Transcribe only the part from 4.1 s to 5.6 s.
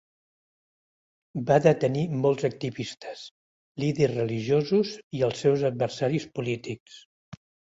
religiosos, i els